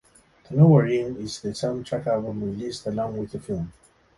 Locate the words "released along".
2.43-3.17